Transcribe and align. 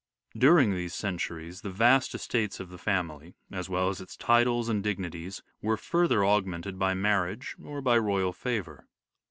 During 0.35 0.71
these 0.73 0.95
centuries 0.95 1.61
the 1.61 1.69
vast 1.69 2.15
estates 2.15 2.59
of 2.59 2.69
the 2.69 2.79
family, 2.79 3.35
as 3.51 3.69
well 3.69 3.87
as 3.87 4.01
its 4.01 4.17
titles 4.17 4.67
and 4.67 4.81
dignities, 4.83 5.43
were 5.61 5.77
further 5.77 6.21
aug 6.21 6.43
mented 6.45 6.79
by 6.79 6.95
marriage 6.95 7.55
or 7.63 7.81
by 7.83 7.99
royal 7.99 8.33
favour. 8.33 8.87